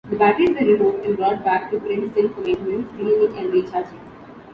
[0.09, 3.99] The batteries were removed and brought back to "Princeton" for maintenance, cleaning and recharging.